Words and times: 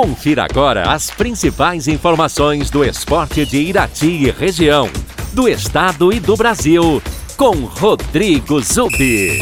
Confira 0.00 0.46
agora 0.50 0.90
as 0.90 1.10
principais 1.10 1.86
informações 1.86 2.70
do 2.70 2.82
esporte 2.82 3.44
de 3.44 3.58
Irati 3.58 4.06
e 4.06 4.30
região, 4.30 4.88
do 5.34 5.46
estado 5.46 6.10
e 6.10 6.18
do 6.18 6.34
Brasil, 6.38 7.02
com 7.36 7.50
Rodrigo 7.66 8.62
Zubi. 8.62 9.38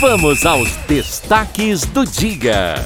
Vamos 0.00 0.46
aos 0.46 0.74
destaques 0.88 1.84
do 1.84 2.06
dia. 2.06 2.76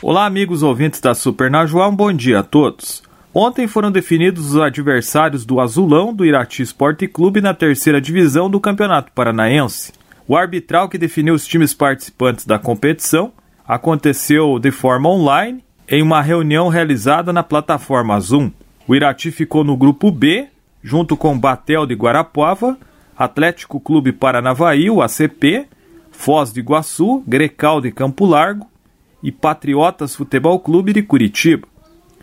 Olá, 0.00 0.24
amigos 0.24 0.62
ouvintes 0.62 0.98
da 0.98 1.14
Super 1.14 1.50
Najuá, 1.50 1.88
um 1.88 1.94
bom 1.94 2.10
dia 2.10 2.40
a 2.40 2.42
todos. 2.42 3.02
Ontem 3.34 3.66
foram 3.66 3.92
definidos 3.92 4.54
os 4.54 4.60
adversários 4.62 5.44
do 5.44 5.60
Azulão 5.60 6.14
do 6.14 6.24
Irati 6.24 6.62
Esporte 6.62 7.06
Clube 7.06 7.42
na 7.42 7.52
terceira 7.52 8.00
divisão 8.00 8.48
do 8.48 8.58
Campeonato 8.58 9.12
Paranaense. 9.12 9.92
O 10.26 10.36
arbitral 10.36 10.88
que 10.88 10.98
definiu 10.98 11.34
os 11.34 11.46
times 11.46 11.74
participantes 11.74 12.46
da 12.46 12.58
competição 12.58 13.32
aconteceu 13.66 14.58
de 14.58 14.70
forma 14.70 15.08
online 15.08 15.64
em 15.88 16.02
uma 16.02 16.22
reunião 16.22 16.68
realizada 16.68 17.32
na 17.32 17.42
plataforma 17.42 18.18
Zoom. 18.20 18.50
O 18.86 18.94
Irati 18.94 19.30
ficou 19.30 19.64
no 19.64 19.76
grupo 19.76 20.10
B, 20.10 20.48
junto 20.82 21.16
com 21.16 21.38
Batel 21.38 21.86
de 21.86 21.94
Guarapuava, 21.94 22.78
Atlético 23.16 23.80
Clube 23.80 24.12
Paranavaí, 24.12 24.88
o 24.90 25.02
ACP, 25.02 25.66
Foz 26.10 26.52
de 26.52 26.60
Iguaçu, 26.60 27.22
Grecal 27.26 27.80
de 27.80 27.90
Campo 27.90 28.24
Largo 28.26 28.66
e 29.22 29.30
Patriotas 29.30 30.14
Futebol 30.14 30.58
Clube 30.60 30.92
de 30.92 31.02
Curitiba. 31.02 31.66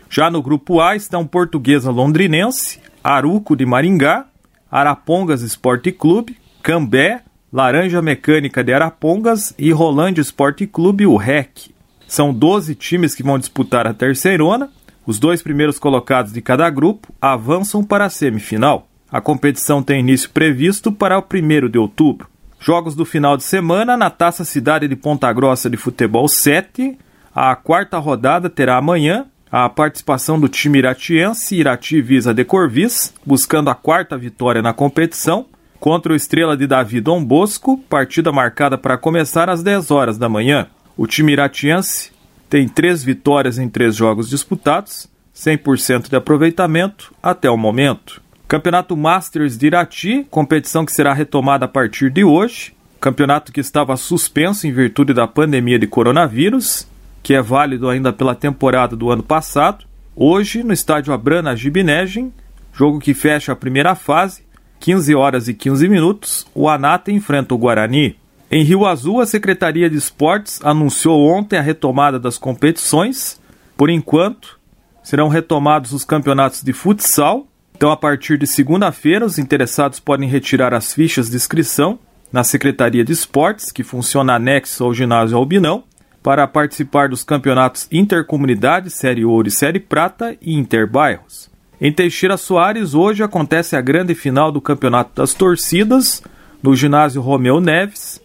Já 0.08 0.30
no 0.30 0.42
grupo 0.42 0.80
A 0.80 0.96
estão 0.96 1.26
Portuguesa 1.26 1.90
Londrinense, 1.90 2.80
Aruco 3.02 3.54
de 3.54 3.64
Maringá, 3.64 4.26
Arapongas 4.70 5.42
Esporte 5.42 5.92
Clube, 5.92 6.36
Cambé, 6.62 7.22
Laranja 7.52 8.00
Mecânica 8.00 8.62
de 8.62 8.72
Arapongas 8.72 9.52
e 9.58 9.72
Rolândia 9.72 10.22
Esporte 10.22 10.68
Clube, 10.68 11.04
o 11.04 11.16
REC. 11.16 11.74
São 12.06 12.32
12 12.32 12.76
times 12.76 13.12
que 13.12 13.24
vão 13.24 13.40
disputar 13.40 13.88
a 13.88 13.94
terceirona. 13.94 14.70
Os 15.04 15.18
dois 15.18 15.42
primeiros 15.42 15.76
colocados 15.76 16.32
de 16.32 16.40
cada 16.40 16.70
grupo 16.70 17.12
avançam 17.20 17.82
para 17.82 18.04
a 18.04 18.10
semifinal. 18.10 18.86
A 19.10 19.20
competição 19.20 19.82
tem 19.82 19.98
início 19.98 20.30
previsto 20.30 20.92
para 20.92 21.18
o 21.18 21.22
1 21.22 21.68
de 21.68 21.76
outubro. 21.76 22.28
Jogos 22.60 22.94
do 22.94 23.04
final 23.04 23.36
de 23.36 23.42
semana 23.42 23.96
na 23.96 24.10
Taça 24.10 24.44
Cidade 24.44 24.86
de 24.86 24.94
Ponta 24.94 25.32
Grossa 25.32 25.68
de 25.68 25.76
Futebol 25.76 26.28
7. 26.28 26.96
A 27.34 27.56
quarta 27.56 27.98
rodada 27.98 28.48
terá 28.48 28.76
amanhã 28.76 29.26
a 29.50 29.68
participação 29.68 30.38
do 30.38 30.48
time 30.48 30.78
iratiense 30.78 31.56
Irati 31.56 32.00
Visa 32.00 32.32
de 32.32 32.44
Corvis, 32.44 33.12
buscando 33.26 33.70
a 33.70 33.74
quarta 33.74 34.16
vitória 34.16 34.62
na 34.62 34.72
competição 34.72 35.46
contra 35.80 36.12
o 36.12 36.16
Estrela 36.16 36.56
de 36.56 36.66
Davi 36.66 37.00
Dom 37.00 37.24
Bosco, 37.24 37.78
partida 37.88 38.30
marcada 38.30 38.76
para 38.76 38.98
começar 38.98 39.48
às 39.48 39.62
10 39.62 39.90
horas 39.90 40.18
da 40.18 40.28
manhã. 40.28 40.68
O 40.94 41.06
time 41.06 41.32
iratiense 41.32 42.12
tem 42.50 42.68
três 42.68 43.02
vitórias 43.02 43.58
em 43.58 43.66
três 43.66 43.96
jogos 43.96 44.28
disputados, 44.28 45.08
100% 45.34 46.10
de 46.10 46.16
aproveitamento 46.16 47.14
até 47.22 47.48
o 47.48 47.56
momento. 47.56 48.20
Campeonato 48.46 48.94
Masters 48.94 49.56
de 49.56 49.68
Irati, 49.68 50.26
competição 50.28 50.84
que 50.84 50.92
será 50.92 51.14
retomada 51.14 51.64
a 51.64 51.68
partir 51.68 52.10
de 52.10 52.24
hoje. 52.24 52.74
Campeonato 53.00 53.50
que 53.50 53.60
estava 53.60 53.96
suspenso 53.96 54.66
em 54.66 54.72
virtude 54.72 55.14
da 55.14 55.26
pandemia 55.26 55.78
de 55.78 55.86
coronavírus, 55.86 56.86
que 57.22 57.32
é 57.32 57.40
válido 57.40 57.88
ainda 57.88 58.12
pela 58.12 58.34
temporada 58.34 58.94
do 58.94 59.10
ano 59.10 59.22
passado. 59.22 59.86
Hoje, 60.14 60.62
no 60.62 60.74
estádio 60.74 61.14
Abrana 61.14 61.56
Gibinegem, 61.56 62.30
jogo 62.74 62.98
que 62.98 63.14
fecha 63.14 63.52
a 63.52 63.56
primeira 63.56 63.94
fase, 63.94 64.42
15 64.80 65.14
horas 65.14 65.46
e 65.46 65.52
15 65.52 65.86
minutos, 65.88 66.46
o 66.54 66.66
Anata 66.66 67.12
enfrenta 67.12 67.54
o 67.54 67.58
Guarani. 67.58 68.16
Em 68.50 68.64
Rio 68.64 68.86
Azul, 68.86 69.20
a 69.20 69.26
Secretaria 69.26 69.90
de 69.90 69.96
Esportes 69.96 70.58
anunciou 70.64 71.28
ontem 71.28 71.58
a 71.58 71.62
retomada 71.62 72.18
das 72.18 72.38
competições. 72.38 73.38
Por 73.76 73.90
enquanto, 73.90 74.58
serão 75.02 75.28
retomados 75.28 75.92
os 75.92 76.02
campeonatos 76.02 76.62
de 76.62 76.72
futsal. 76.72 77.46
Então, 77.76 77.90
a 77.90 77.96
partir 77.96 78.38
de 78.38 78.46
segunda-feira, 78.46 79.24
os 79.24 79.38
interessados 79.38 80.00
podem 80.00 80.28
retirar 80.28 80.72
as 80.72 80.94
fichas 80.94 81.28
de 81.28 81.36
inscrição 81.36 81.98
na 82.32 82.42
Secretaria 82.42 83.04
de 83.04 83.12
Esportes, 83.12 83.70
que 83.70 83.84
funciona 83.84 84.34
anexo 84.34 84.82
ao 84.82 84.94
ginásio 84.94 85.36
Albinão, 85.36 85.84
para 86.22 86.46
participar 86.46 87.08
dos 87.08 87.22
campeonatos 87.22 87.86
Intercomunidade, 87.92 88.88
Série 88.90 89.24
Ouro 89.24 89.48
e 89.48 89.50
Série 89.50 89.80
Prata 89.80 90.36
e 90.40 90.54
Interbairros. 90.54 91.49
Em 91.82 91.90
Teixeira 91.90 92.36
Soares, 92.36 92.92
hoje 92.92 93.22
acontece 93.22 93.74
a 93.74 93.80
grande 93.80 94.14
final 94.14 94.52
do 94.52 94.60
Campeonato 94.60 95.12
das 95.14 95.32
Torcidas, 95.32 96.22
no 96.62 96.76
ginásio 96.76 97.22
Romeu 97.22 97.58
Neves. 97.58 98.20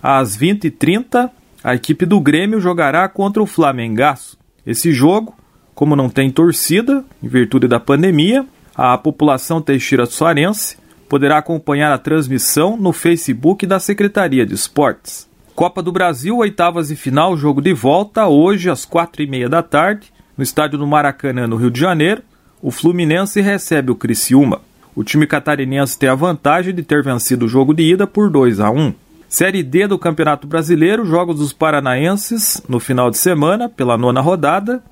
Às 0.00 0.38
20h30, 0.38 1.28
a 1.64 1.74
equipe 1.74 2.06
do 2.06 2.20
Grêmio 2.20 2.60
jogará 2.60 3.08
contra 3.08 3.42
o 3.42 3.46
Flamengaço. 3.46 4.38
Esse 4.64 4.92
jogo, 4.92 5.34
como 5.74 5.96
não 5.96 6.08
tem 6.08 6.30
torcida, 6.30 7.04
em 7.20 7.26
virtude 7.26 7.66
da 7.66 7.80
pandemia, 7.80 8.46
a 8.76 8.96
população 8.96 9.60
teixeira 9.60 10.06
soarense 10.06 10.78
poderá 11.08 11.38
acompanhar 11.38 11.92
a 11.92 11.98
transmissão 11.98 12.76
no 12.76 12.92
Facebook 12.92 13.66
da 13.66 13.80
Secretaria 13.80 14.46
de 14.46 14.54
Esportes. 14.54 15.28
Copa 15.56 15.82
do 15.82 15.90
Brasil, 15.90 16.36
oitavas 16.36 16.92
e 16.92 16.96
final, 16.96 17.36
jogo 17.36 17.60
de 17.60 17.72
volta, 17.74 18.28
hoje 18.28 18.70
às 18.70 18.84
quatro 18.84 19.20
e 19.20 19.26
meia 19.26 19.48
da 19.48 19.64
tarde, 19.64 20.12
no 20.36 20.44
estádio 20.44 20.78
do 20.78 20.86
Maracanã, 20.86 21.48
no 21.48 21.56
Rio 21.56 21.72
de 21.72 21.80
Janeiro 21.80 22.22
o 22.62 22.70
Fluminense 22.70 23.40
recebe 23.40 23.90
o 23.90 23.94
Criciúma. 23.94 24.60
O 24.94 25.02
time 25.02 25.26
catarinense 25.26 25.98
tem 25.98 26.08
a 26.08 26.14
vantagem 26.14 26.74
de 26.74 26.82
ter 26.82 27.02
vencido 27.02 27.46
o 27.46 27.48
jogo 27.48 27.72
de 27.72 27.82
ida 27.82 28.06
por 28.06 28.28
2 28.28 28.60
a 28.60 28.70
1. 28.70 28.92
Série 29.28 29.62
D 29.62 29.86
do 29.86 29.98
Campeonato 29.98 30.46
Brasileiro, 30.46 31.06
jogos 31.06 31.38
dos 31.38 31.52
paranaenses 31.52 32.60
no 32.68 32.80
final 32.80 33.10
de 33.10 33.16
semana, 33.16 33.68
pela 33.68 33.96
nona 33.96 34.20
rodada. 34.20 34.82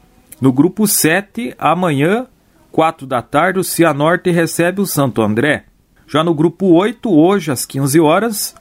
No 0.40 0.52
grupo 0.52 0.86
7, 0.86 1.54
amanhã, 1.58 2.26
4 2.70 3.06
da 3.06 3.20
tarde, 3.20 3.58
o 3.58 3.64
Cianorte 3.64 4.30
recebe 4.30 4.80
o 4.80 4.86
Santo 4.86 5.20
André. 5.20 5.64
Já 6.06 6.22
no 6.22 6.32
grupo 6.32 6.68
8, 6.68 7.10
hoje 7.10 7.50
às 7.50 7.66
15 7.66 8.00
horas, 8.00 8.54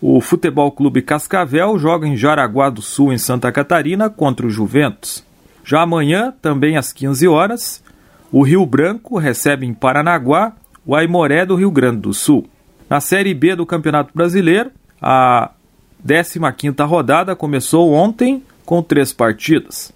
o 0.00 0.20
Futebol 0.20 0.70
Clube 0.70 1.02
Cascavel 1.02 1.78
joga 1.78 2.06
em 2.06 2.16
Jaraguá 2.16 2.70
do 2.70 2.80
Sul, 2.80 3.12
em 3.12 3.18
Santa 3.18 3.50
Catarina, 3.50 4.08
contra 4.08 4.46
o 4.46 4.50
Juventus. 4.50 5.24
Já 5.64 5.82
amanhã, 5.82 6.32
também 6.40 6.76
às 6.76 6.92
15 6.92 7.26
horas, 7.26 7.82
o 8.30 8.42
Rio 8.42 8.64
Branco 8.66 9.18
recebe 9.18 9.66
em 9.66 9.72
Paranaguá 9.74 10.52
o 10.84 10.94
Aimoré 10.94 11.44
do 11.44 11.56
Rio 11.56 11.70
Grande 11.70 11.98
do 11.98 12.12
Sul. 12.14 12.46
Na 12.88 13.00
Série 13.00 13.34
B 13.34 13.56
do 13.56 13.66
Campeonato 13.66 14.12
Brasileiro, 14.14 14.70
a 15.00 15.50
15ª 16.06 16.86
rodada 16.86 17.34
começou 17.34 17.92
ontem 17.92 18.42
com 18.64 18.82
três 18.82 19.12
partidas. 19.12 19.92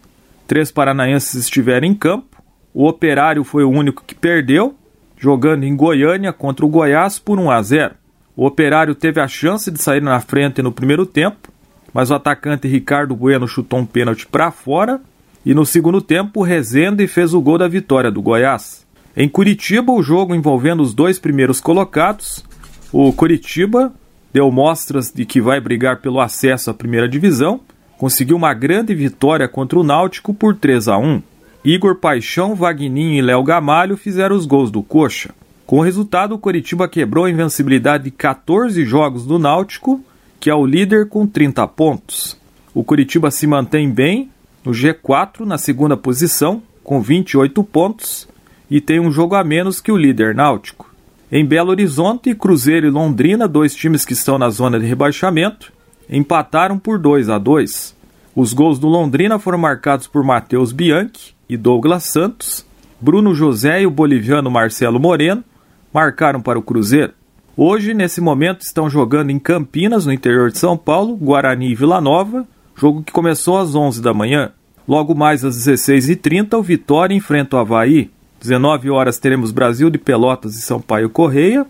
Três 0.46 0.72
paranaenses 0.72 1.34
estiveram 1.34 1.86
em 1.86 1.94
campo. 1.94 2.42
O 2.74 2.86
Operário 2.88 3.44
foi 3.44 3.64
o 3.64 3.70
único 3.70 4.04
que 4.04 4.14
perdeu, 4.14 4.74
jogando 5.16 5.64
em 5.64 5.76
Goiânia 5.76 6.32
contra 6.32 6.64
o 6.64 6.68
Goiás 6.68 7.18
por 7.18 7.38
1 7.38 7.50
a 7.50 7.62
0. 7.62 7.94
O 8.36 8.46
Operário 8.46 8.94
teve 8.94 9.20
a 9.20 9.28
chance 9.28 9.70
de 9.70 9.80
sair 9.80 10.00
na 10.00 10.18
frente 10.20 10.62
no 10.62 10.72
primeiro 10.72 11.04
tempo, 11.04 11.52
mas 11.92 12.10
o 12.10 12.14
atacante 12.14 12.66
Ricardo 12.66 13.14
Bueno 13.14 13.46
chutou 13.46 13.80
um 13.80 13.86
pênalti 13.86 14.26
para 14.26 14.50
fora 14.50 15.00
e 15.44 15.54
no 15.54 15.64
segundo 15.64 16.00
tempo, 16.00 16.42
Rezende 16.42 17.06
fez 17.06 17.32
o 17.32 17.40
gol 17.40 17.56
da 17.56 17.66
vitória 17.66 18.10
do 18.10 18.20
Goiás. 18.20 18.86
Em 19.16 19.28
Curitiba, 19.28 19.90
o 19.92 20.02
jogo 20.02 20.34
envolvendo 20.34 20.82
os 20.82 20.94
dois 20.94 21.18
primeiros 21.18 21.60
colocados, 21.60 22.44
o 22.92 23.12
Curitiba 23.12 23.92
deu 24.32 24.50
mostras 24.50 25.10
de 25.10 25.24
que 25.24 25.40
vai 25.40 25.60
brigar 25.60 26.00
pelo 26.00 26.20
acesso 26.20 26.70
à 26.70 26.74
primeira 26.74 27.08
divisão, 27.08 27.60
conseguiu 27.98 28.36
uma 28.36 28.54
grande 28.54 28.94
vitória 28.94 29.48
contra 29.48 29.78
o 29.78 29.82
Náutico 29.82 30.32
por 30.32 30.54
3 30.54 30.88
a 30.88 30.98
1. 30.98 31.22
Igor 31.64 31.96
Paixão, 31.96 32.54
Vagninho 32.54 33.14
e 33.14 33.22
Léo 33.22 33.42
Gamalho 33.42 33.96
fizeram 33.96 34.36
os 34.36 34.46
gols 34.46 34.70
do 34.70 34.82
Coxa. 34.82 35.34
Com 35.66 35.78
o 35.78 35.82
resultado, 35.82 36.34
o 36.34 36.38
Curitiba 36.38 36.88
quebrou 36.88 37.24
a 37.24 37.30
invencibilidade 37.30 38.04
de 38.04 38.10
14 38.10 38.84
jogos 38.84 39.26
do 39.26 39.38
Náutico, 39.38 40.02
que 40.38 40.50
é 40.50 40.54
o 40.54 40.66
líder 40.66 41.08
com 41.08 41.26
30 41.26 41.66
pontos. 41.68 42.36
O 42.74 42.82
Curitiba 42.82 43.30
se 43.30 43.46
mantém 43.46 43.90
bem 43.90 44.30
no 44.64 44.72
G4 44.72 45.40
na 45.44 45.58
segunda 45.58 45.96
posição, 45.96 46.62
com 46.82 47.00
28 47.00 47.62
pontos, 47.64 48.28
e 48.70 48.80
tem 48.80 49.00
um 49.00 49.10
jogo 49.10 49.34
a 49.34 49.44
menos 49.44 49.80
que 49.80 49.90
o 49.90 49.96
líder 49.96 50.34
náutico. 50.34 50.90
Em 51.30 51.44
Belo 51.44 51.70
Horizonte, 51.70 52.34
Cruzeiro 52.34 52.86
e 52.86 52.90
Londrina, 52.90 53.46
dois 53.46 53.74
times 53.74 54.04
que 54.04 54.12
estão 54.12 54.38
na 54.38 54.50
zona 54.50 54.78
de 54.78 54.86
rebaixamento, 54.86 55.72
empataram 56.08 56.78
por 56.78 56.98
2 56.98 57.28
a 57.28 57.38
2. 57.38 57.96
Os 58.34 58.52
gols 58.52 58.78
do 58.78 58.88
Londrina 58.88 59.38
foram 59.38 59.58
marcados 59.58 60.06
por 60.06 60.24
Matheus 60.24 60.72
Bianchi 60.72 61.34
e 61.48 61.56
Douglas 61.56 62.04
Santos. 62.04 62.66
Bruno 63.00 63.34
José 63.34 63.82
e 63.82 63.86
o 63.86 63.90
boliviano 63.90 64.50
Marcelo 64.50 65.00
Moreno 65.00 65.44
marcaram 65.92 66.40
para 66.42 66.58
o 66.58 66.62
Cruzeiro. 66.62 67.12
Hoje, 67.56 67.94
nesse 67.94 68.20
momento, 68.20 68.62
estão 68.62 68.88
jogando 68.88 69.30
em 69.30 69.38
Campinas, 69.38 70.06
no 70.06 70.12
interior 70.12 70.50
de 70.50 70.58
São 70.58 70.76
Paulo, 70.76 71.16
Guarani 71.16 71.70
e 71.70 71.74
Vila 71.74 72.00
Nova, 72.00 72.46
jogo 72.76 73.02
que 73.02 73.12
começou 73.12 73.58
às 73.58 73.74
11 73.74 74.02
da 74.02 74.14
manhã. 74.14 74.52
Logo 74.86 75.14
mais 75.14 75.44
às 75.44 75.56
16h30, 75.56 76.58
o 76.58 76.62
Vitória 76.62 77.14
enfrenta 77.14 77.56
o 77.56 77.58
Havaí. 77.58 78.10
19 78.40 78.90
horas 78.90 79.18
teremos 79.18 79.52
Brasil 79.52 79.90
de 79.90 79.98
Pelotas 79.98 80.56
e 80.56 80.62
Sampaio 80.62 81.10
Correia. 81.10 81.66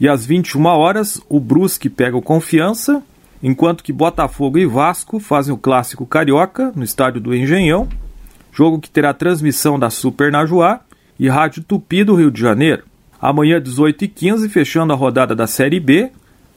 E 0.00 0.08
às 0.08 0.24
21 0.26 0.64
horas, 0.66 1.20
o 1.28 1.38
Brusque 1.38 1.88
pega 1.88 2.16
o 2.16 2.22
Confiança 2.22 3.02
enquanto 3.44 3.84
que 3.84 3.92
Botafogo 3.92 4.56
e 4.56 4.64
Vasco 4.64 5.20
fazem 5.20 5.52
o 5.52 5.58
clássico 5.58 6.06
carioca 6.06 6.72
no 6.74 6.82
estádio 6.82 7.20
do 7.20 7.34
Engenhão, 7.34 7.86
jogo 8.50 8.80
que 8.80 8.88
terá 8.88 9.12
transmissão 9.12 9.78
da 9.78 9.90
Super 9.90 10.32
Najuá 10.32 10.80
e 11.20 11.28
Rádio 11.28 11.62
Tupi 11.62 12.02
do 12.04 12.14
Rio 12.14 12.30
de 12.30 12.40
Janeiro. 12.40 12.84
Amanhã, 13.20 13.60
18h15, 13.60 14.48
fechando 14.48 14.94
a 14.94 14.96
rodada 14.96 15.34
da 15.34 15.46
Série 15.46 15.78
B, 15.78 16.10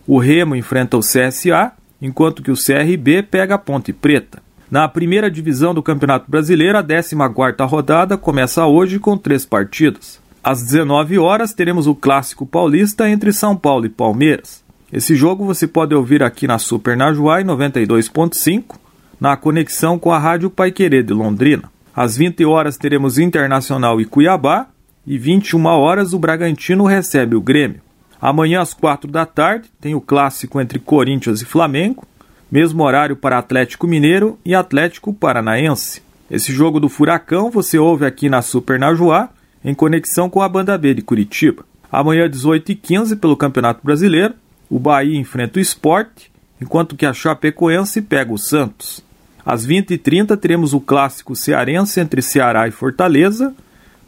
o 0.08 0.18
Remo 0.18 0.56
enfrenta 0.56 0.96
o 0.96 1.02
CSA, 1.02 1.74
enquanto 2.02 2.42
que 2.42 2.52
o 2.52 2.56
CRB 2.56 3.24
pega 3.24 3.56
a 3.56 3.58
Ponte 3.58 3.92
Preta. 3.92 4.42
Na 4.70 4.88
primeira 4.88 5.32
divisão 5.32 5.74
do 5.74 5.82
Campeonato 5.82 6.30
Brasileiro, 6.30 6.78
a 6.78 6.84
14ª 6.84 7.68
rodada 7.68 8.18
começa 8.18 8.66
hoje 8.66 9.00
com 9.00 9.18
três 9.18 9.46
partidas. 9.46 10.20
Às 10.44 10.64
19 10.64 11.18
horas 11.18 11.54
teremos 11.54 11.88
o 11.88 11.96
clássico 11.96 12.46
paulista 12.46 13.10
entre 13.10 13.32
São 13.32 13.56
Paulo 13.56 13.86
e 13.86 13.90
Palmeiras. 13.90 14.64
Esse 14.92 15.16
jogo 15.16 15.46
você 15.46 15.68
pode 15.68 15.94
ouvir 15.94 16.24
aqui 16.24 16.48
na 16.48 16.60
Super 16.60 16.96
Najuá 16.96 17.42
92.5, 17.42 18.76
na 19.20 19.36
conexão 19.36 20.00
com 20.00 20.12
a 20.12 20.20
Rádio 20.20 20.50
Paiquerê 20.50 21.04
de 21.04 21.14
Londrina. 21.14 21.70
Às 21.96 22.16
20 22.16 22.46
horas 22.46 22.78
teremos 22.78 23.18
Internacional 23.18 24.00
e 24.00 24.06
Cuiabá 24.06 24.68
e 25.06 25.18
21 25.18 25.66
horas 25.66 26.14
o 26.14 26.20
Bragantino 26.20 26.86
recebe 26.86 27.36
o 27.36 27.42
Grêmio. 27.42 27.82
Amanhã 28.22 28.62
às 28.62 28.74
4 28.74 29.12
da 29.12 29.26
tarde 29.26 29.70
tem 29.80 29.94
o 29.94 30.02
clássico 30.02 30.60
entre 30.60 30.80
Corinthians 30.80 31.42
e 31.42 31.46
Flamengo, 31.46 32.06
mesmo 32.52 32.84
horário 32.84 33.16
para 33.16 33.38
Atlético 33.38 33.88
Mineiro 33.88 34.40
e 34.44 34.56
Atlético 34.56 35.14
Paranaense. 35.14 36.02
Esse 36.30 36.52
jogo 36.52 36.80
do 36.80 36.90
Furacão 36.90 37.52
você 37.52 37.78
ouve 37.78 38.06
aqui 38.06 38.30
na 38.30 38.42
Super 38.42 38.80
Najuá, 38.80 39.30
em 39.64 39.74
conexão 39.74 40.30
com 40.30 40.42
a 40.42 40.50
Banda 40.50 40.78
B 40.78 40.94
de 40.94 41.02
Curitiba. 41.02 41.66
Amanhã, 41.92 42.30
18h15, 42.30 43.20
pelo 43.20 43.38
Campeonato 43.38 43.82
Brasileiro, 43.84 44.34
o 44.70 44.78
Bahia 44.78 45.18
enfrenta 45.18 45.60
o 45.60 45.62
Esporte, 45.62 46.32
enquanto 46.60 46.96
que 46.96 47.06
a 47.06 47.14
Chapecoense 47.14 48.02
pega 48.02 48.34
o 48.34 48.38
Santos. 48.38 49.04
Às 49.46 49.66
20h30 49.66 50.36
teremos 50.36 50.74
o 50.74 50.82
clássico 50.82 51.36
cearense 51.36 52.02
entre 52.02 52.22
Ceará 52.22 52.68
e 52.68 52.72
Fortaleza, 52.72 53.56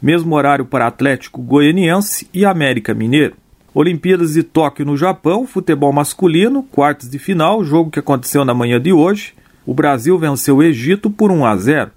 mesmo 0.00 0.34
horário 0.34 0.66
para 0.66 0.86
Atlético 0.86 1.40
Goianiense 1.40 2.28
e 2.34 2.44
América 2.44 2.92
Mineiro. 2.92 3.39
Olimpíadas 3.72 4.34
de 4.34 4.42
Tóquio 4.42 4.84
no 4.84 4.96
Japão, 4.96 5.46
futebol 5.46 5.92
masculino, 5.92 6.62
quartos 6.64 7.08
de 7.08 7.18
final, 7.18 7.62
jogo 7.64 7.90
que 7.90 8.00
aconteceu 8.00 8.44
na 8.44 8.52
manhã 8.52 8.80
de 8.80 8.92
hoje. 8.92 9.32
O 9.64 9.72
Brasil 9.72 10.18
venceu 10.18 10.56
o 10.56 10.62
Egito 10.62 11.08
por 11.08 11.30
1 11.30 11.46
a 11.46 11.56
0. 11.56 11.90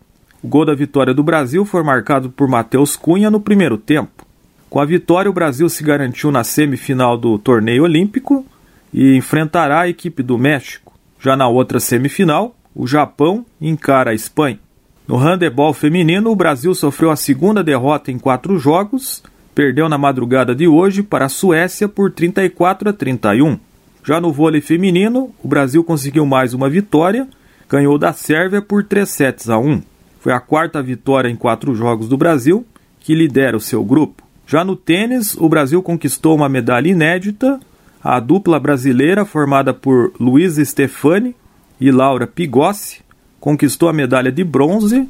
O 0.44 0.48
gol 0.48 0.66
da 0.66 0.76
vitória 0.76 1.14
do 1.14 1.24
Brasil 1.24 1.66
foi 1.66 1.82
marcado 1.82 2.30
por 2.30 2.48
Matheus 2.48 2.96
Cunha 2.96 3.32
no 3.32 3.40
primeiro 3.40 3.78
tempo. 3.78 4.26
Com 4.70 4.80
a 4.80 4.86
vitória, 4.86 5.32
o 5.32 5.34
Brasil 5.34 5.68
se 5.70 5.84
garantiu 5.84 6.32
na 6.32 6.44
semifinal 6.44 7.18
do 7.18 7.38
torneio 7.40 7.84
olímpico 7.84 8.46
e 8.94 9.16
enfrentará 9.16 9.82
a 9.82 9.88
equipe 9.88 10.22
do 10.22 10.38
México. 10.38 10.94
Já 11.20 11.36
na 11.36 11.48
outra 11.48 11.80
semifinal, 11.80 12.56
o 12.76 12.86
Japão 12.86 13.46
encara 13.62 14.12
a 14.12 14.14
Espanha. 14.14 14.60
No 15.08 15.16
handebol 15.16 15.74
feminino, 15.74 16.30
o 16.30 16.36
Brasil 16.36 16.74
sofreu 16.76 17.10
a 17.12 17.16
segunda 17.16 17.64
derrota 17.64 18.12
em 18.12 18.20
quatro 18.20 18.58
jogos, 18.58 19.24
perdeu 19.54 19.88
na 19.88 19.98
madrugada 19.98 20.56
de 20.56 20.68
hoje 20.68 21.04
para 21.04 21.26
a 21.26 21.30
Suécia 21.30 21.88
por 21.88 22.12
34 22.12 22.90
a 22.90 22.94
31. 22.94 23.60
Já 24.04 24.20
no 24.20 24.32
vôlei 24.32 24.62
feminino, 24.62 25.34
o 25.44 25.48
Brasil 25.48 25.84
conseguiu 25.84 26.26
mais 26.26 26.54
uma 26.54 26.70
vitória, 26.70 27.28
ganhou 27.70 27.98
da 27.98 28.12
Sérvia 28.14 28.62
por 28.62 28.84
3 28.84 29.10
sets 29.10 29.50
a 29.50 29.58
1. 29.58 29.82
Foi 30.20 30.34
a 30.34 30.40
quarta 30.40 30.82
vitória 30.82 31.30
em 31.30 31.36
quatro 31.36 31.74
jogos 31.76 32.08
do 32.08 32.18
Brasil, 32.18 32.66
que 33.00 33.16
lidera 33.16 33.58
o 33.58 33.62
seu 33.62 33.84
grupo. 33.84 34.24
Já 34.46 34.64
no 34.64 34.76
tênis, 34.76 35.36
o 35.38 35.48
Brasil 35.48 35.82
conquistou 35.82 36.36
uma 36.36 36.50
medalha 36.50 36.90
inédita. 36.90 37.60
A 38.04 38.20
dupla 38.20 38.60
brasileira, 38.60 39.24
formada 39.24 39.74
por 39.74 40.14
Luiz 40.20 40.56
Stefani 40.56 41.36
e 41.80 41.92
Laura 41.92 42.28
Pigossi 42.28 43.04
conquistou 43.44 43.90
a 43.90 43.94
medalha 43.94 44.32
de 44.32 44.42
bronze, 44.42 45.06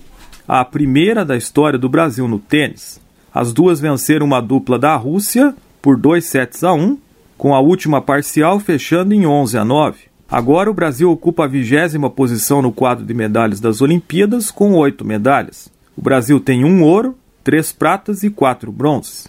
a 0.47 0.65
primeira 0.65 1.23
da 1.23 1.37
história 1.37 1.77
do 1.77 1.87
Brasil 1.87 2.27
no 2.27 2.39
tênis. 2.39 2.99
As 3.33 3.51
duas 3.51 3.79
venceram 3.79 4.27
uma 4.27 4.39
dupla 4.39 4.77
da 4.77 4.95
Rússia 4.95 5.55
por 5.81 5.97
2 5.97 6.23
sets 6.23 6.63
a 6.63 6.71
1, 6.71 6.97
com 7.35 7.55
a 7.55 7.59
última 7.59 7.99
parcial 7.99 8.59
fechando 8.59 9.13
em 9.13 9.25
11 9.25 9.57
a 9.57 9.65
9. 9.65 9.97
Agora 10.29 10.69
o 10.69 10.73
Brasil 10.73 11.09
ocupa 11.09 11.45
a 11.45 11.47
vigésima 11.47 12.09
posição 12.09 12.61
no 12.61 12.71
quadro 12.71 13.03
de 13.03 13.13
medalhas 13.13 13.59
das 13.59 13.81
Olimpíadas 13.81 14.51
com 14.51 14.73
oito 14.73 15.03
medalhas. 15.03 15.67
O 15.97 16.01
Brasil 16.01 16.39
tem 16.39 16.63
um 16.63 16.83
ouro, 16.83 17.17
três 17.43 17.71
pratas 17.71 18.21
e 18.23 18.29
quatro 18.29 18.71
bronzes. 18.71 19.27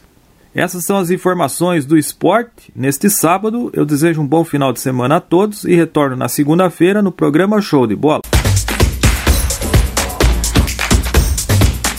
Essas 0.54 0.84
são 0.84 0.98
as 0.98 1.10
informações 1.10 1.84
do 1.84 1.96
esporte. 1.96 2.70
Neste 2.76 3.10
sábado, 3.10 3.70
eu 3.72 3.84
desejo 3.84 4.20
um 4.20 4.26
bom 4.26 4.44
final 4.44 4.72
de 4.72 4.80
semana 4.80 5.16
a 5.16 5.20
todos 5.20 5.64
e 5.64 5.74
retorno 5.74 6.14
na 6.14 6.28
segunda-feira 6.28 7.02
no 7.02 7.10
programa 7.10 7.60
Show 7.60 7.86
de 7.86 7.96
Bola. 7.96 8.20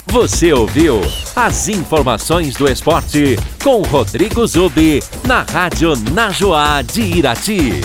Você 0.07 0.53
ouviu 0.53 1.01
as 1.35 1.67
informações 1.67 2.55
do 2.55 2.65
esporte 2.65 3.37
com 3.61 3.81
Rodrigo 3.81 4.47
Zubi 4.47 5.03
na 5.27 5.43
Rádio 5.43 5.93
Najoá 6.13 6.81
de 6.81 7.01
Irati. 7.01 7.81